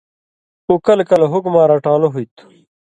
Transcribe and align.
اُو 0.67 0.73
کلہۡ 0.85 1.05
کلہۡ 1.09 1.31
حُکُماں 1.31 1.67
رٹان٘لو 1.69 2.07
ہُوئ 2.13 2.25
تُھو، 2.35 2.45